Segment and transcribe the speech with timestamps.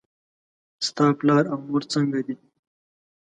[0.87, 2.35] ستا پلار او مور څنګه دي؟